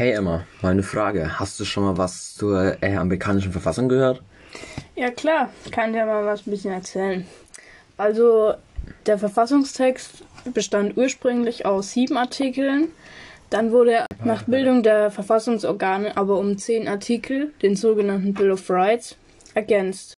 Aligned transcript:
Hey 0.00 0.12
Emma, 0.12 0.46
meine 0.62 0.82
Frage. 0.82 1.38
Hast 1.38 1.60
du 1.60 1.66
schon 1.66 1.84
mal 1.84 1.98
was 1.98 2.34
zur 2.34 2.82
äh, 2.82 2.96
amerikanischen 2.96 3.52
Verfassung 3.52 3.86
gehört? 3.86 4.22
Ja 4.96 5.10
klar, 5.10 5.50
kann 5.72 5.92
dir 5.92 6.06
mal 6.06 6.24
was 6.24 6.46
ein 6.46 6.52
bisschen 6.52 6.72
erzählen. 6.72 7.26
Also 7.98 8.54
der 9.04 9.18
Verfassungstext 9.18 10.24
bestand 10.54 10.96
ursprünglich 10.96 11.66
aus 11.66 11.92
sieben 11.92 12.16
Artikeln. 12.16 12.88
Dann 13.50 13.72
wurde 13.72 13.92
er 13.92 14.06
nach 14.24 14.44
Bildung 14.44 14.82
der 14.82 15.10
Verfassungsorgane 15.10 16.16
aber 16.16 16.38
um 16.38 16.56
zehn 16.56 16.88
Artikel, 16.88 17.52
den 17.60 17.76
sogenannten 17.76 18.32
Bill 18.32 18.52
of 18.52 18.70
Rights, 18.70 19.16
ergänzt. 19.52 20.16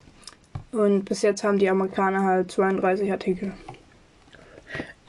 Und 0.72 1.06
bis 1.06 1.24
jetzt 1.24 1.44
haben 1.44 1.58
die 1.58 1.72
Amerikaner 1.72 2.22
halt 2.22 2.52
32 2.52 3.12
Artikel. 3.12 3.52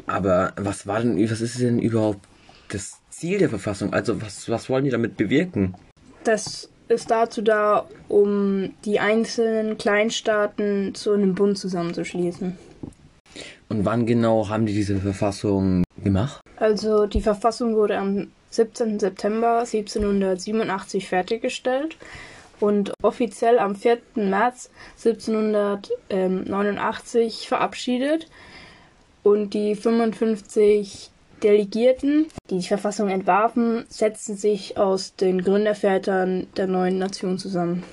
Aber 0.07 0.55
was 0.57 0.87
war 0.87 1.01
denn, 1.01 1.23
was 1.31 1.43
ist 1.43 1.61
denn 1.61 1.79
überhaupt 1.79 2.27
das 2.75 3.01
Ziel 3.11 3.39
der 3.39 3.49
Verfassung? 3.49 3.93
Also 3.93 4.21
was, 4.21 4.49
was 4.49 4.69
wollen 4.69 4.85
die 4.85 4.91
damit 4.91 5.17
bewirken? 5.17 5.77
Das 6.25 6.69
ist 6.89 7.11
dazu 7.11 7.43
da, 7.43 7.87
um 8.09 8.75
die 8.85 8.99
einzelnen 9.01 9.79
Kleinstaaten 9.79 10.95
zu 10.95 11.13
einem 11.13 11.35
Bund 11.35 11.59
zusammenzuschließen. 11.59 12.57
Und 13.69 13.85
wann 13.85 14.07
genau 14.07 14.49
haben 14.49 14.67
die 14.67 14.75
diese 14.75 14.99
Verfassung 14.99 15.83
gemacht? 16.03 16.41
Also 16.57 17.07
die 17.07 17.23
Verfassung 17.23 17.75
wurde 17.75 17.99
am 17.99 18.29
17. 18.51 19.01
September 19.01 19.61
1787 19.61 21.09
fertiggestellt 21.09 21.97
und 22.61 22.93
offiziell 23.03 23.59
am 23.59 23.75
4. 23.75 23.99
März 24.15 24.71
1789 25.05 27.49
verabschiedet. 27.49 28.29
Und 29.23 29.55
die 29.55 29.75
55 29.75 31.11
Delegierten, 31.43 32.27
die 32.51 32.59
die 32.59 32.67
Verfassung 32.67 33.09
entwarfen, 33.09 33.85
setzten 33.89 34.37
sich 34.37 34.79
aus 34.79 35.17
den 35.17 35.43
Gründervätern 35.43 36.47
der 36.57 36.67
neuen 36.67 36.99
Nation 36.99 37.39
zusammen. 37.39 37.85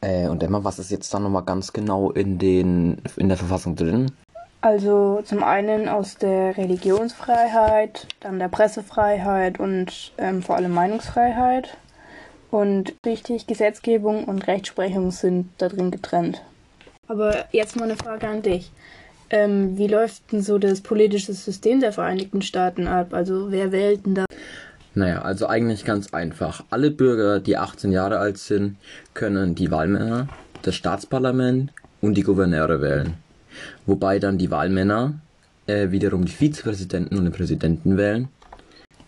Äh, 0.00 0.28
und 0.28 0.42
Emma, 0.42 0.64
was 0.64 0.78
ist 0.78 0.90
jetzt 0.90 1.12
da 1.12 1.18
nochmal 1.18 1.44
ganz 1.44 1.72
genau 1.72 2.10
in, 2.10 2.38
den, 2.38 3.02
in 3.16 3.28
der 3.28 3.36
Verfassung 3.36 3.76
drin? 3.76 4.10
Also 4.62 5.22
zum 5.24 5.42
einen 5.42 5.88
aus 5.88 6.16
der 6.16 6.56
Religionsfreiheit, 6.56 8.06
dann 8.20 8.38
der 8.38 8.48
Pressefreiheit 8.48 9.58
und 9.58 10.12
ähm, 10.18 10.42
vor 10.42 10.56
allem 10.56 10.72
Meinungsfreiheit. 10.72 11.76
Und 12.50 12.94
richtig, 13.06 13.46
Gesetzgebung 13.46 14.24
und 14.24 14.46
Rechtsprechung 14.46 15.12
sind 15.12 15.50
da 15.58 15.68
drin 15.68 15.90
getrennt. 15.90 16.42
Aber 17.06 17.46
jetzt 17.52 17.76
mal 17.76 17.84
eine 17.84 17.96
Frage 17.96 18.28
an 18.28 18.42
dich. 18.42 18.70
Ähm, 19.30 19.78
wie 19.78 19.86
läuft 19.86 20.32
denn 20.32 20.42
so 20.42 20.58
das 20.58 20.80
politische 20.80 21.32
System 21.32 21.80
der 21.80 21.92
Vereinigten 21.92 22.42
Staaten 22.42 22.88
ab? 22.88 23.14
Also 23.14 23.50
wer 23.50 23.70
wählt 23.70 24.04
denn 24.04 24.16
da? 24.16 24.24
Naja, 24.94 25.22
also 25.22 25.46
eigentlich 25.46 25.84
ganz 25.84 26.12
einfach. 26.12 26.64
Alle 26.70 26.90
Bürger, 26.90 27.38
die 27.38 27.56
18 27.56 27.92
Jahre 27.92 28.18
alt 28.18 28.38
sind, 28.38 28.76
können 29.14 29.54
die 29.54 29.70
Wahlmänner, 29.70 30.28
das 30.62 30.74
Staatsparlament 30.74 31.72
und 32.00 32.14
die 32.14 32.22
Gouverneure 32.22 32.82
wählen. 32.82 33.14
Wobei 33.86 34.18
dann 34.18 34.36
die 34.36 34.50
Wahlmänner 34.50 35.14
äh, 35.66 35.92
wiederum 35.92 36.24
die 36.24 36.32
Vizepräsidenten 36.32 37.16
und 37.16 37.24
den 37.24 37.32
Präsidenten 37.32 37.96
wählen. 37.96 38.28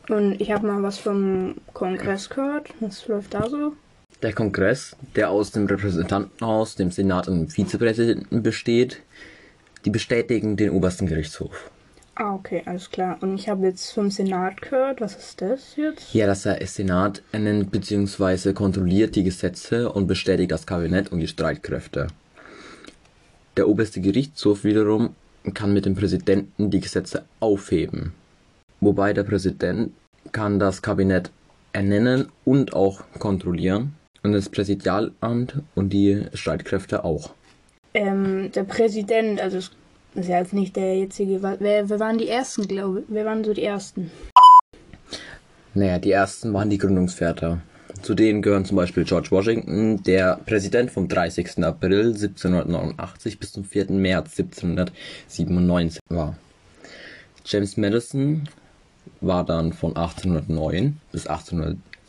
Und 0.09 0.41
ich 0.41 0.53
habe 0.53 0.67
mal 0.67 0.83
was 0.83 0.99
vom 0.99 1.57
Kongress 1.73 2.29
gehört. 2.29 2.69
Was 2.81 3.07
läuft 3.09 3.35
da 3.35 3.49
so? 3.49 3.73
Der 4.23 4.33
Kongress, 4.33 4.97
der 5.17 5.31
aus 5.31 5.51
dem 5.51 5.67
Repräsentantenhaus, 5.67 6.77
dem 6.77 6.93
Senat 6.93 7.27
und 7.27 7.41
dem 7.41 7.49
Vizepräsidenten 7.49 8.43
besteht, 8.43 9.03
die 9.85 9.91
bestätigen 9.91 10.57
den 10.57 10.71
obersten 10.71 11.07
Gerichtshof. 11.07 11.71
Ah, 12.15 12.35
okay, 12.35 12.63
alles 12.67 12.91
klar. 12.91 13.17
Und 13.21 13.35
ich 13.37 13.49
habe 13.49 13.67
jetzt 13.67 13.93
vom 13.93 14.11
Senat 14.11 14.61
gehört. 14.61 15.01
Was 15.01 15.17
ist 15.17 15.41
das 15.41 15.77
jetzt? 15.77 16.13
Ja, 16.13 16.27
das 16.27 16.43
der 16.43 16.65
Senat 16.67 17.23
ernennt 17.33 17.71
bzw. 17.71 18.53
kontrolliert 18.53 19.17
die 19.17 19.25
Gesetze 19.25 19.91
und 19.91 20.07
bestätigt 20.07 20.51
das 20.51 20.67
Kabinett 20.67 21.11
und 21.11 21.21
die 21.21 21.29
Streitkräfte. 21.29 22.09
Der 23.57 23.69
oberste 23.69 24.01
Gerichtshof 24.01 24.65
wiederum 24.65 25.15
kann 25.55 25.73
mit 25.73 25.87
dem 25.87 25.95
Präsidenten 25.95 26.71
die 26.71 26.81
Gesetze 26.81 27.25
aufheben. 27.41 28.13
Wobei 28.81 29.13
der 29.13 29.25
Präsident 29.25 29.93
kann 30.33 30.59
das 30.59 30.83
Kabinett 30.83 31.31
ernennen 31.73 32.29
und 32.45 32.75
auch 32.75 33.03
kontrollieren 33.19 33.95
und 34.23 34.33
das 34.33 34.49
Präsidialamt 34.49 35.63
und 35.75 35.93
die 35.93 36.27
Streitkräfte 36.35 37.05
auch. 37.05 37.35
Ähm, 37.95 38.51
der 38.53 38.65
Präsident, 38.65 39.41
also 39.41 39.59
es 39.59 39.71
ist 40.15 40.29
ja 40.29 40.39
jetzt 40.39 40.53
nicht 40.53 40.77
der 40.77 40.97
jetzige, 40.97 41.43
wer, 41.43 41.59
wer 41.89 42.01
waren 42.01 42.19
die 42.19 42.29
ersten, 42.29 42.67
glaube 42.67 43.01
ich? 43.01 43.05
Wer 43.09 43.25
waren 43.25 43.45
so 43.45 43.53
die 43.53 43.65
ersten? 43.65 44.11
Naja, 45.75 45.99
die 45.99 46.13
ersten 46.13 46.53
waren 46.53 46.71
die 46.71 46.79
Gründungsväter. 46.79 47.61
Zu 48.03 48.15
denen 48.15 48.43
gehören 48.43 48.65
zum 48.65 48.77
Beispiel 48.77 49.05
George 49.05 49.29
Washington, 49.31 50.03
der 50.03 50.41
Präsident 50.45 50.91
vom 50.91 51.09
30. 51.09 51.65
April 51.65 52.09
1789 52.09 53.39
bis 53.39 53.53
zum 53.53 53.65
4. 53.65 53.93
März 53.93 54.39
1797 54.39 56.01
war. 56.09 56.37
James 57.45 57.77
Madison 57.77 58.49
war 59.21 59.45
dann 59.45 59.73
von 59.73 59.97
1809 59.97 60.99
bis 61.13 61.27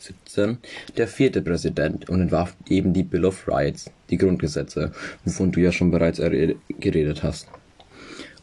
1817 0.04 0.58
der 0.96 1.08
vierte 1.08 1.42
Präsident 1.42 2.08
und 2.08 2.20
entwarf 2.20 2.54
eben 2.68 2.92
die 2.92 3.02
Bill 3.02 3.24
of 3.24 3.48
Rights, 3.48 3.90
die 4.10 4.18
Grundgesetze, 4.18 4.92
wovon 5.24 5.52
du 5.52 5.60
ja 5.60 5.72
schon 5.72 5.90
bereits 5.90 6.20
geredet 6.68 7.22
hast. 7.22 7.48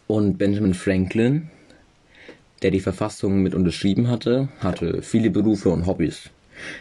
Und 0.08 0.38
Benjamin 0.38 0.74
Franklin, 0.74 1.50
der 2.62 2.72
die 2.72 2.80
Verfassung 2.80 3.42
mit 3.42 3.56
unterschrieben 3.56 4.10
hatte, 4.10 4.50
hatte 4.60 5.02
viele 5.02 5.30
Berufe 5.30 5.70
und 5.70 5.86
Hobbys. 5.86 6.30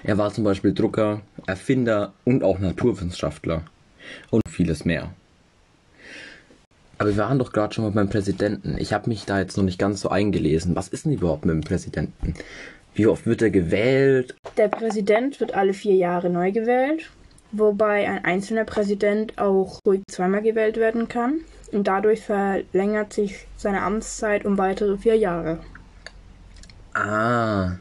Er 0.03 0.19
war 0.19 0.33
zum 0.33 0.45
Beispiel 0.45 0.75
Drucker, 0.75 1.23
Erfinder 1.47 2.13
und 2.25 2.43
auch 2.43 2.59
Naturwissenschaftler 2.59 3.63
und 4.31 4.43
vieles 4.49 4.85
mehr. 4.85 5.15
Aber 6.99 7.09
wir 7.09 7.17
waren 7.17 7.39
doch 7.39 7.53
gerade 7.53 7.73
schon 7.73 7.85
mal 7.85 7.93
beim 7.93 8.11
Präsidenten. 8.11 8.77
Ich 8.79 8.93
habe 8.93 9.09
mich 9.09 9.25
da 9.25 9.39
jetzt 9.39 9.57
noch 9.57 9.65
nicht 9.65 9.79
ganz 9.79 10.03
so 10.03 10.11
eingelesen. 10.11 10.77
Was 10.77 10.89
ist 10.89 11.07
denn 11.07 11.15
überhaupt 11.15 11.47
mit 11.47 11.55
dem 11.55 11.63
Präsidenten? 11.63 12.35
Wie 12.95 13.07
oft 13.07 13.27
wird 13.27 13.43
er 13.43 13.51
gewählt? 13.51 14.35
Der 14.57 14.69
Präsident 14.69 15.41
wird 15.41 15.55
alle 15.55 15.73
vier 15.73 15.95
Jahre 15.95 16.29
neu 16.29 16.53
gewählt, 16.53 17.11
wobei 17.53 18.09
ein 18.09 18.25
einzelner 18.25 18.65
Präsident 18.65 19.39
auch 19.39 19.79
ruhig 19.87 20.03
zweimal 20.11 20.43
gewählt 20.43 20.77
werden 20.77 21.09
kann. 21.09 21.41
Und 21.73 21.87
dadurch 21.87 22.23
verlängert 22.23 23.13
sich 23.13 23.47
seine 23.57 23.83
Amtszeit 23.83 24.45
um 24.45 24.59
weitere 24.59 24.99
vier 24.99 25.17
Jahre. 25.17 25.61
Ah, 26.95 27.77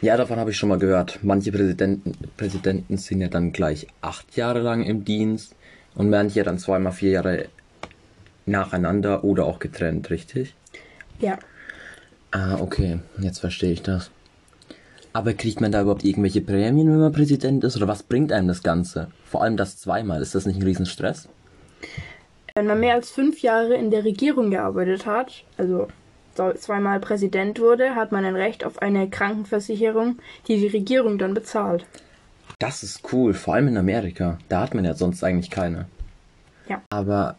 ja, 0.00 0.16
davon 0.16 0.38
habe 0.38 0.50
ich 0.50 0.56
schon 0.56 0.68
mal 0.68 0.78
gehört. 0.78 1.18
Manche 1.22 1.52
Präsidenten, 1.52 2.12
Präsidenten 2.36 2.96
sind 2.96 3.20
ja 3.20 3.28
dann 3.28 3.52
gleich 3.52 3.88
acht 4.00 4.36
Jahre 4.36 4.60
lang 4.60 4.84
im 4.84 5.04
Dienst 5.04 5.54
und 5.94 6.10
manche 6.10 6.44
dann 6.44 6.58
zweimal 6.58 6.92
vier 6.92 7.10
Jahre 7.10 7.48
nacheinander 8.46 9.24
oder 9.24 9.44
auch 9.44 9.58
getrennt, 9.58 10.10
richtig? 10.10 10.54
Ja. 11.18 11.38
Ah, 12.30 12.56
okay, 12.60 13.00
jetzt 13.18 13.40
verstehe 13.40 13.72
ich 13.72 13.82
das. 13.82 14.10
Aber 15.16 15.32
kriegt 15.32 15.62
man 15.62 15.72
da 15.72 15.80
überhaupt 15.80 16.04
irgendwelche 16.04 16.42
Prämien, 16.42 16.90
wenn 16.90 16.98
man 16.98 17.10
Präsident 17.10 17.64
ist? 17.64 17.74
Oder 17.74 17.88
was 17.88 18.02
bringt 18.02 18.32
einem 18.32 18.48
das 18.48 18.62
Ganze? 18.62 19.08
Vor 19.24 19.42
allem 19.42 19.56
das 19.56 19.78
zweimal. 19.78 20.20
Ist 20.20 20.34
das 20.34 20.44
nicht 20.44 20.56
ein 20.56 20.62
Riesenstress? 20.62 21.26
Wenn 22.54 22.66
man 22.66 22.80
mehr 22.80 22.92
als 22.92 23.08
fünf 23.08 23.40
Jahre 23.40 23.76
in 23.76 23.90
der 23.90 24.04
Regierung 24.04 24.50
gearbeitet 24.50 25.06
hat, 25.06 25.44
also 25.56 25.88
zweimal 26.58 27.00
Präsident 27.00 27.58
wurde, 27.60 27.94
hat 27.94 28.12
man 28.12 28.26
ein 28.26 28.36
Recht 28.36 28.62
auf 28.62 28.82
eine 28.82 29.08
Krankenversicherung, 29.08 30.18
die 30.48 30.60
die 30.60 30.66
Regierung 30.66 31.16
dann 31.16 31.32
bezahlt. 31.32 31.86
Das 32.58 32.82
ist 32.82 33.10
cool, 33.10 33.32
vor 33.32 33.54
allem 33.54 33.68
in 33.68 33.78
Amerika. 33.78 34.36
Da 34.50 34.60
hat 34.60 34.74
man 34.74 34.84
ja 34.84 34.92
sonst 34.92 35.24
eigentlich 35.24 35.50
keine. 35.50 35.86
Ja. 36.68 36.82
Aber 36.90 37.36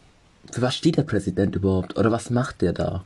für 0.51 0.63
was 0.63 0.75
steht 0.75 0.97
der 0.97 1.03
Präsident 1.03 1.55
überhaupt? 1.55 1.95
Oder 1.95 2.11
was 2.11 2.31
macht 2.31 2.63
der 2.63 2.73
da? 2.73 3.03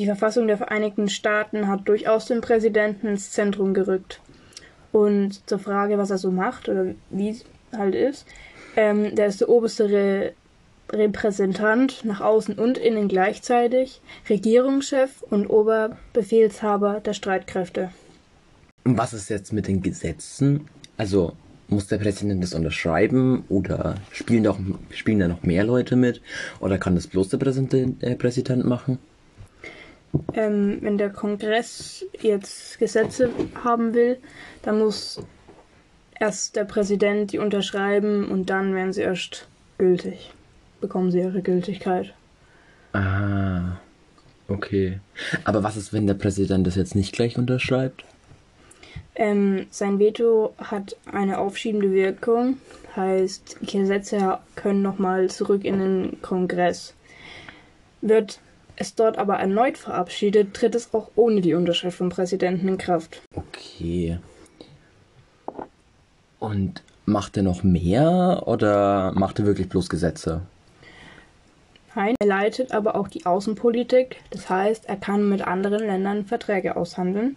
Die 0.00 0.06
Verfassung 0.06 0.46
der 0.46 0.56
Vereinigten 0.56 1.10
Staaten 1.10 1.68
hat 1.68 1.86
durchaus 1.86 2.24
den 2.24 2.40
Präsidenten 2.40 3.06
ins 3.06 3.32
Zentrum 3.32 3.74
gerückt. 3.74 4.22
Und 4.92 5.46
zur 5.46 5.58
Frage, 5.58 5.98
was 5.98 6.08
er 6.08 6.16
so 6.16 6.30
macht 6.30 6.70
oder 6.70 6.94
wie 7.10 7.28
es 7.28 7.44
halt 7.76 7.94
ist, 7.94 8.24
ähm, 8.76 9.14
der 9.14 9.26
ist 9.26 9.42
der 9.42 9.50
oberste 9.50 9.90
Re 9.90 10.32
Repräsentant 10.90 12.02
nach 12.06 12.22
außen 12.22 12.58
und 12.58 12.78
innen 12.78 13.08
gleichzeitig, 13.08 14.00
Regierungschef 14.30 15.22
und 15.28 15.46
Oberbefehlshaber 15.48 17.00
der 17.04 17.12
Streitkräfte. 17.12 17.90
Und 18.84 18.96
was 18.96 19.12
ist 19.12 19.28
jetzt 19.28 19.52
mit 19.52 19.68
den 19.68 19.82
Gesetzen? 19.82 20.66
Also 20.96 21.34
muss 21.68 21.88
der 21.88 21.98
Präsident 21.98 22.42
das 22.42 22.54
unterschreiben 22.54 23.44
oder 23.50 23.96
spielen, 24.12 24.44
doch, 24.44 24.58
spielen 24.92 25.18
da 25.18 25.28
noch 25.28 25.42
mehr 25.42 25.62
Leute 25.62 25.94
mit? 25.94 26.22
Oder 26.58 26.78
kann 26.78 26.94
das 26.94 27.06
bloß 27.06 27.28
der 27.28 27.36
Präsident, 27.38 28.02
äh, 28.02 28.16
Präsident 28.16 28.64
machen? 28.64 28.98
Ähm, 30.32 30.78
wenn 30.80 30.98
der 30.98 31.10
Kongress 31.10 32.04
jetzt 32.20 32.78
Gesetze 32.78 33.30
haben 33.62 33.94
will, 33.94 34.18
dann 34.62 34.78
muss 34.78 35.22
erst 36.18 36.56
der 36.56 36.64
Präsident 36.64 37.32
die 37.32 37.38
unterschreiben 37.38 38.28
und 38.28 38.50
dann 38.50 38.74
werden 38.74 38.92
sie 38.92 39.02
erst 39.02 39.48
gültig 39.78 40.32
bekommen 40.80 41.10
sie 41.10 41.20
ihre 41.20 41.42
Gültigkeit. 41.42 42.14
Ah, 42.92 43.76
okay. 44.48 45.00
Aber 45.44 45.62
was 45.62 45.76
ist, 45.76 45.92
wenn 45.92 46.06
der 46.06 46.14
Präsident 46.14 46.66
das 46.66 46.74
jetzt 46.74 46.94
nicht 46.94 47.12
gleich 47.12 47.38
unterschreibt? 47.38 48.04
Ähm, 49.14 49.66
sein 49.70 49.98
Veto 49.98 50.54
hat 50.58 50.96
eine 51.10 51.38
aufschiebende 51.38 51.92
Wirkung, 51.92 52.56
heißt, 52.96 53.58
Gesetze 53.60 54.38
können 54.56 54.82
nochmal 54.82 55.28
zurück 55.28 55.64
in 55.64 55.78
den 55.78 56.22
Kongress. 56.22 56.94
Wird 58.00 58.40
es 58.80 58.94
dort 58.94 59.18
aber 59.18 59.36
erneut 59.36 59.76
verabschiedet, 59.76 60.54
tritt 60.54 60.74
es 60.74 60.92
auch 60.94 61.10
ohne 61.14 61.42
die 61.42 61.54
Unterschrift 61.54 61.98
vom 61.98 62.08
Präsidenten 62.08 62.66
in 62.66 62.78
Kraft. 62.78 63.20
Okay. 63.34 64.18
Und 66.38 66.82
macht 67.04 67.36
er 67.36 67.42
noch 67.42 67.62
mehr 67.62 68.44
oder 68.46 69.12
macht 69.14 69.38
er 69.38 69.46
wirklich 69.46 69.68
bloß 69.68 69.90
Gesetze? 69.90 70.42
Nein, 71.94 72.14
er 72.20 72.26
leitet 72.26 72.72
aber 72.72 72.94
auch 72.94 73.08
die 73.08 73.26
Außenpolitik. 73.26 74.16
Das 74.30 74.48
heißt, 74.48 74.88
er 74.88 74.96
kann 74.96 75.28
mit 75.28 75.42
anderen 75.42 75.84
Ländern 75.84 76.24
Verträge 76.24 76.76
aushandeln. 76.76 77.36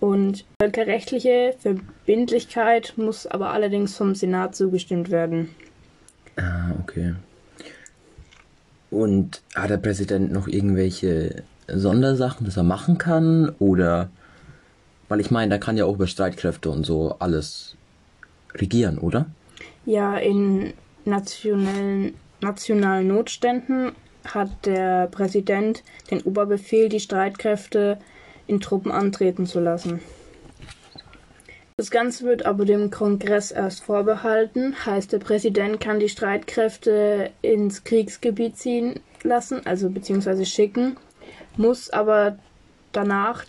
Und 0.00 0.44
völkerrechtliche 0.60 1.54
Verbindlichkeit 1.60 2.94
muss 2.96 3.26
aber 3.26 3.50
allerdings 3.50 3.96
vom 3.96 4.14
Senat 4.14 4.56
zugestimmt 4.56 5.10
werden. 5.10 5.54
Ah, 6.36 6.72
okay. 6.82 7.14
Und 8.94 9.42
hat 9.56 9.70
der 9.70 9.78
Präsident 9.78 10.32
noch 10.32 10.46
irgendwelche 10.46 11.42
Sondersachen, 11.66 12.46
das 12.46 12.56
er 12.56 12.62
machen 12.62 12.96
kann? 12.96 13.48
Oder, 13.58 14.08
weil 15.08 15.20
ich 15.20 15.30
meine, 15.30 15.50
da 15.50 15.58
kann 15.58 15.76
ja 15.76 15.84
auch 15.84 15.94
über 15.94 16.06
Streitkräfte 16.06 16.70
und 16.70 16.86
so 16.86 17.16
alles 17.18 17.76
regieren, 18.54 18.98
oder? 18.98 19.26
Ja, 19.84 20.16
in 20.16 20.74
nationalen, 21.04 22.14
nationalen 22.40 23.08
Notständen 23.08 23.92
hat 24.24 24.64
der 24.64 25.08
Präsident 25.08 25.82
den 26.10 26.22
Oberbefehl, 26.22 26.88
die 26.88 27.00
Streitkräfte 27.00 27.98
in 28.46 28.60
Truppen 28.60 28.92
antreten 28.92 29.46
zu 29.46 29.58
lassen. 29.58 30.00
Das 31.76 31.90
Ganze 31.90 32.24
wird 32.24 32.46
aber 32.46 32.64
dem 32.64 32.92
Kongress 32.92 33.50
erst 33.50 33.82
vorbehalten, 33.82 34.76
heißt 34.86 35.12
der 35.12 35.18
Präsident 35.18 35.80
kann 35.80 35.98
die 35.98 36.08
Streitkräfte 36.08 37.30
ins 37.42 37.82
Kriegsgebiet 37.82 38.56
ziehen 38.56 39.00
lassen, 39.24 39.66
also 39.66 39.90
beziehungsweise 39.90 40.46
schicken, 40.46 40.96
muss 41.56 41.90
aber 41.90 42.38
danach, 42.92 43.44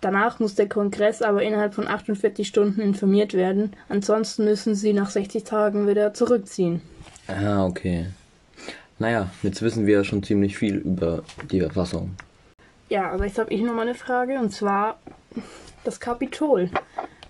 danach 0.00 0.38
muss 0.38 0.54
der 0.54 0.68
Kongress 0.68 1.20
aber 1.20 1.42
innerhalb 1.42 1.74
von 1.74 1.88
48 1.88 2.46
Stunden 2.46 2.80
informiert 2.80 3.34
werden, 3.34 3.72
ansonsten 3.88 4.44
müssen 4.44 4.76
sie 4.76 4.92
nach 4.92 5.10
60 5.10 5.42
Tagen 5.42 5.88
wieder 5.88 6.14
zurückziehen. 6.14 6.80
Ah, 7.26 7.66
okay. 7.66 8.06
Naja, 9.00 9.30
jetzt 9.42 9.62
wissen 9.62 9.84
wir 9.84 10.04
schon 10.04 10.22
ziemlich 10.22 10.56
viel 10.56 10.76
über 10.76 11.24
die 11.50 11.60
Verfassung. 11.60 12.14
Ja, 12.88 13.10
aber 13.10 13.26
jetzt 13.26 13.38
habe 13.38 13.52
ich 13.52 13.62
noch 13.62 13.74
mal 13.74 13.82
eine 13.82 13.96
Frage 13.96 14.38
und 14.38 14.52
zwar 14.52 15.00
das 15.82 15.98
Kapitol. 15.98 16.70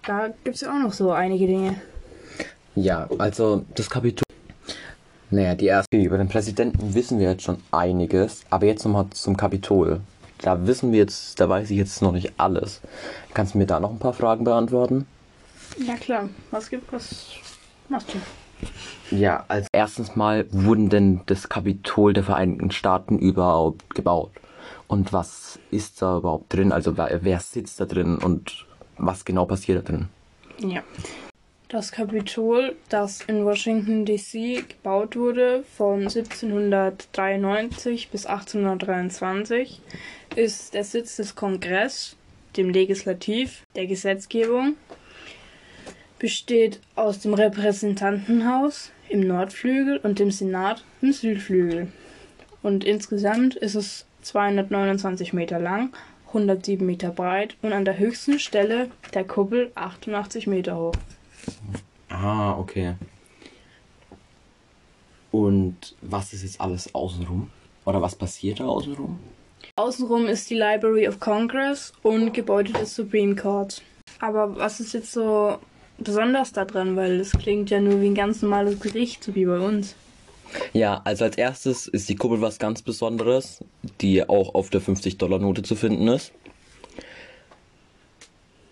Da 0.07 0.29
gibt 0.45 0.57
es 0.57 0.63
ja 0.63 0.75
auch 0.75 0.79
noch 0.79 0.93
so 0.93 1.13
einige 1.13 1.47
Dinge. 1.47 1.81
Ja, 2.75 3.09
also 3.19 3.65
das 3.75 3.89
Kapitol. 3.89 4.25
Naja, 5.31 5.55
die 5.55 5.67
erste. 5.67 5.97
Über 5.97 6.19
den 6.19 6.29
Präsidenten 6.29 6.95
wissen 6.95 7.19
wir 7.19 7.31
jetzt 7.31 7.45
schon 7.45 7.59
einiges, 7.71 8.43
aber 8.51 8.67
jetzt 8.67 8.85
nochmal 8.85 9.07
zum 9.11 9.37
Kapitol. 9.37 10.01
Da 10.39 10.67
wissen 10.67 10.93
wir 10.93 10.99
jetzt, 10.99 11.41
da 11.41 11.49
weiß 11.49 11.71
ich 11.71 11.79
jetzt 11.79 12.03
noch 12.03 12.13
nicht 12.13 12.33
alles. 12.37 12.81
Kannst 13.33 13.55
du 13.55 13.59
mir 13.59 13.67
da 13.67 13.81
noch 13.81 13.91
ein 13.91 13.99
paar 13.99 14.13
Fragen 14.13 14.45
beantworten? 14.45 15.07
Ja 15.79 15.95
klar, 15.95 16.29
was 16.51 16.69
gibt, 16.69 16.93
was 16.93 17.29
machst 17.89 18.09
du? 18.13 19.17
Ja, 19.17 19.45
als 19.49 19.69
erstens 19.73 20.17
mal 20.17 20.47
wurden 20.51 20.89
denn 20.89 21.21
das 21.27 21.49
Kapitol 21.49 22.13
der 22.13 22.25
Vereinigten 22.25 22.71
Staaten 22.71 23.19
überhaupt 23.19 23.95
gebaut? 23.95 24.33
Und 24.87 25.13
was 25.13 25.59
ist 25.71 26.03
da 26.03 26.19
überhaupt 26.19 26.53
drin? 26.53 26.73
Also 26.73 26.97
wer, 26.97 27.21
wer 27.23 27.41
sitzt 27.41 27.81
da 27.81 27.87
drin 27.87 28.19
und 28.19 28.67
was 28.99 29.25
genau 29.25 29.45
passiert 29.45 29.79
da 29.79 29.83
drin? 29.83 30.09
Ja. 30.59 30.83
Das 31.69 31.91
Kapitol, 31.91 32.77
das 32.89 33.23
in 33.23 33.45
Washington 33.45 34.05
DC 34.05 34.69
gebaut 34.69 35.17
wurde 35.17 35.65
von 35.77 36.03
1793 36.03 38.11
bis 38.11 38.27
1823, 38.27 39.81
ist 40.37 40.75
der 40.75 40.85
Sitz 40.85 41.17
des 41.17 41.35
Kongress, 41.35 42.15
dem 42.57 42.71
Legislativ, 42.71 43.65
der 43.75 43.87
Gesetzgebung, 43.87 44.77
besteht 46.21 46.81
aus 46.95 47.19
dem 47.21 47.35
Repräsentantenhaus 47.35 48.93
im 49.09 49.21
Nordflügel 49.21 49.99
und 49.99 50.21
dem 50.21 50.31
Senat 50.31 50.85
im 51.03 51.13
Südflügel. 51.13 51.89
Und 52.63 52.85
insgesamt 52.85 53.57
ist 53.57 53.75
es 53.75 54.07
229 54.23 55.33
Meter 55.33 55.59
lang 55.59 55.93
107 56.35 56.85
Meter 56.85 57.11
breit 57.11 57.57
und 57.63 57.73
an 57.73 57.85
der 57.85 57.99
höchsten 57.99 58.39
Stelle 58.39 58.91
der 59.15 59.25
Kuppel 59.25 59.71
88 59.77 60.47
Meter 60.49 60.77
hoch. 60.77 60.95
Ah, 62.09 62.59
okay. 62.59 62.95
Und 65.31 65.97
was 66.01 66.33
ist 66.33 66.43
jetzt 66.43 66.61
alles 66.61 66.95
außenrum? 66.95 67.51
Oder 67.85 68.03
was 68.03 68.17
passiert 68.17 68.61
da 68.61 68.67
außenrum? 68.67 69.19
Außenrum 69.77 70.27
ist 70.27 70.51
die 70.51 70.55
Library 70.55 71.09
of 71.09 71.21
Congress 71.21 71.93
und 72.03 72.33
Gebäude 72.33 72.73
des 72.73 72.95
Supreme 72.95 73.35
Court. 73.35 73.83
Aber 74.21 74.57
was 74.57 74.81
ist 74.81 74.95
jetzt 74.95 75.13
so 75.13 75.59
besonders 75.99 76.53
da 76.53 76.65
dran? 76.65 76.97
Weil 76.97 77.19
das 77.19 77.33
klingt 77.33 77.71
ja 77.71 77.81
nur 77.81 78.01
wie 78.01 78.07
ein 78.07 78.15
ganz 78.15 78.43
normales 78.43 78.79
Gericht, 78.81 79.25
so 79.25 79.35
wie 79.35 79.47
bei 79.47 79.59
uns. 79.59 79.97
Ja, 80.73 81.01
also 81.05 81.25
als 81.25 81.37
erstes 81.37 81.87
ist 81.87 82.09
die 82.09 82.17
Kuppel 82.17 82.41
was 82.41 82.59
ganz 82.59 82.83
Besonderes, 82.83 83.65
die 84.01 84.29
auch 84.29 84.55
auf 84.55 84.71
der 84.71 84.81
50-Dollar-Note 84.83 85.63
zu 85.63 85.77
finden 85.77 86.09
ist. 86.09 86.33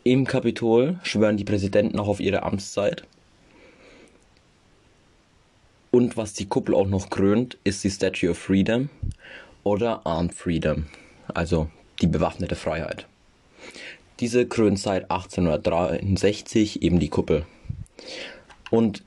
Im 0.04 0.26
Kapitol 0.26 0.98
schwören 1.04 1.36
die 1.36 1.44
Präsidenten 1.44 1.98
auch 1.98 2.08
auf 2.08 2.20
ihre 2.20 2.42
Amtszeit. 2.42 3.04
Und 5.92 6.16
was 6.16 6.32
die 6.32 6.46
Kuppel 6.46 6.74
auch 6.74 6.88
noch 6.88 7.10
krönt, 7.10 7.58
ist 7.64 7.84
die 7.84 7.90
Statue 7.90 8.30
of 8.30 8.38
Freedom 8.38 8.88
oder 9.62 10.06
Armed 10.06 10.34
Freedom, 10.34 10.86
also 11.32 11.68
die 12.00 12.06
bewaffnete 12.06 12.56
Freiheit. 12.56 13.06
Diese 14.18 14.46
krönt 14.46 14.78
seit 14.78 15.10
1863 15.10 16.82
eben 16.82 16.98
die 16.98 17.08
Kuppel. 17.08 17.44
Und, 18.70 19.04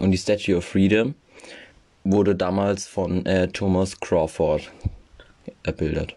und 0.00 0.10
die 0.10 0.18
Statue 0.18 0.56
of 0.56 0.64
Freedom 0.64 1.14
wurde 2.10 2.34
damals 2.34 2.86
von 2.86 3.26
äh, 3.26 3.48
Thomas 3.48 3.98
Crawford 4.00 4.70
erbildet, 5.62 6.16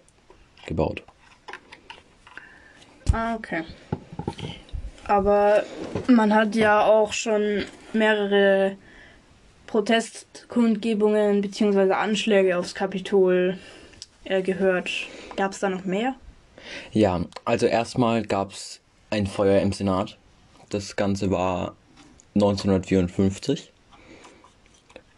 gebaut. 0.65 1.03
Ah, 3.11 3.35
okay. 3.35 3.63
Aber 5.05 5.63
man 6.07 6.33
hat 6.33 6.55
ja 6.55 6.85
auch 6.85 7.11
schon 7.13 7.63
mehrere 7.93 8.77
Protestkundgebungen 9.65 11.41
bzw. 11.41 11.91
Anschläge 11.93 12.57
aufs 12.57 12.75
Kapitol 12.75 13.57
äh, 14.23 14.41
gehört. 14.43 14.91
Gab 15.35 15.53
es 15.53 15.59
da 15.59 15.69
noch 15.69 15.85
mehr? 15.85 16.15
Ja, 16.91 17.21
also 17.45 17.65
erstmal 17.65 18.23
gab 18.23 18.51
es 18.51 18.81
ein 19.09 19.25
Feuer 19.25 19.61
im 19.61 19.71
Senat. 19.71 20.17
Das 20.69 20.95
Ganze 20.95 21.31
war 21.31 21.75
1954. 22.35 23.71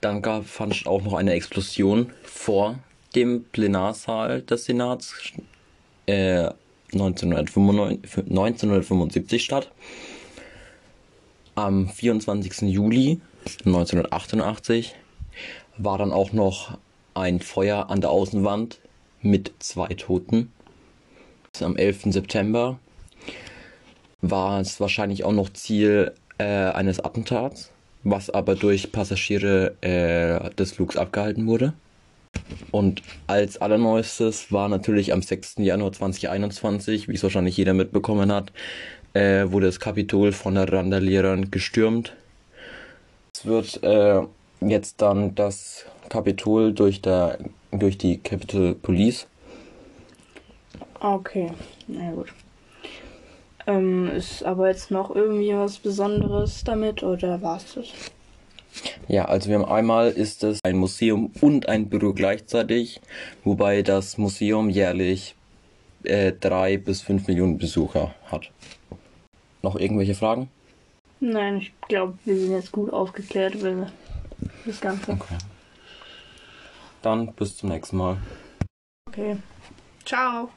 Dann 0.01 0.23
gab, 0.23 0.45
fand 0.45 0.87
auch 0.87 1.03
noch 1.03 1.13
eine 1.13 1.33
Explosion 1.33 2.11
vor 2.23 2.79
dem 3.15 3.43
Plenarsaal 3.45 4.41
des 4.41 4.65
Senats 4.65 5.13
äh, 6.07 6.49
1995, 6.93 8.25
1975 8.29 9.43
statt. 9.43 9.71
Am 11.53 11.87
24. 11.87 12.61
Juli 12.61 13.21
1988 13.65 14.95
war 15.77 15.97
dann 15.97 16.11
auch 16.11 16.33
noch 16.33 16.77
ein 17.13 17.39
Feuer 17.39 17.89
an 17.89 18.01
der 18.01 18.09
Außenwand 18.09 18.79
mit 19.21 19.53
zwei 19.59 19.87
Toten. 19.87 20.51
Am 21.59 21.75
11. 21.75 22.13
September 22.13 22.79
war 24.21 24.61
es 24.61 24.79
wahrscheinlich 24.79 25.25
auch 25.25 25.33
noch 25.33 25.49
Ziel 25.49 26.13
äh, 26.37 26.43
eines 26.43 26.99
Attentats 26.99 27.71
was 28.03 28.29
aber 28.29 28.55
durch 28.55 28.91
Passagiere 28.91 29.75
äh, 29.81 30.49
des 30.55 30.71
Flugs 30.73 30.97
abgehalten 30.97 31.47
wurde. 31.47 31.73
Und 32.71 33.01
als 33.27 33.59
allerneuestes 33.59 34.51
war 34.51 34.69
natürlich 34.69 35.13
am 35.13 35.21
6. 35.21 35.55
Januar 35.57 35.91
2021, 35.91 37.07
wie 37.07 37.15
es 37.15 37.23
wahrscheinlich 37.23 37.57
jeder 37.57 37.73
mitbekommen 37.73 38.31
hat, 38.31 38.51
äh, 39.13 39.51
wurde 39.51 39.65
das 39.65 39.79
Kapitol 39.79 40.31
von 40.31 40.55
der 40.55 40.71
Randalierern 40.71 41.51
gestürmt. 41.51 42.15
Es 43.33 43.45
wird 43.45 43.83
äh, 43.83 44.21
jetzt 44.61 45.01
dann 45.01 45.35
das 45.35 45.85
Kapitol 46.09 46.73
durch, 46.73 47.01
der, 47.01 47.39
durch 47.71 47.97
die 47.97 48.17
Capitol 48.17 48.75
Police. 48.75 49.27
Okay, 50.99 51.51
na 51.87 52.11
gut. 52.11 52.27
Ähm, 53.67 54.09
ist 54.09 54.43
aber 54.43 54.69
jetzt 54.69 54.91
noch 54.91 55.13
irgendwie 55.15 55.53
was 55.53 55.77
Besonderes 55.77 56.63
damit 56.63 57.03
oder 57.03 57.41
war 57.41 57.57
es 57.57 57.75
das? 57.75 57.87
Ja, 59.07 59.25
also 59.25 59.49
wir 59.49 59.59
haben 59.59 59.65
einmal 59.65 60.09
ist 60.09 60.43
es 60.43 60.59
ein 60.63 60.77
Museum 60.77 61.31
und 61.41 61.67
ein 61.67 61.89
Büro 61.89 62.13
gleichzeitig, 62.13 63.01
wobei 63.43 63.81
das 63.81 64.17
Museum 64.17 64.69
jährlich 64.69 65.35
äh, 66.03 66.31
drei 66.31 66.77
bis 66.77 67.01
fünf 67.01 67.27
Millionen 67.27 67.57
Besucher 67.57 68.15
hat. 68.31 68.49
Noch 69.61 69.75
irgendwelche 69.75 70.15
Fragen? 70.15 70.49
Nein, 71.19 71.57
ich 71.57 71.73
glaube, 71.87 72.17
wir 72.25 72.35
sind 72.35 72.51
jetzt 72.51 72.71
gut 72.71 72.91
aufgeklärt 72.91 73.55
über 73.55 73.91
das 74.65 74.81
Ganze. 74.81 75.11
Okay. 75.11 75.37
Dann 77.01 77.33
bis 77.33 77.57
zum 77.57 77.69
nächsten 77.69 77.97
Mal. 77.97 78.17
Okay. 79.07 79.37
Ciao. 80.05 80.49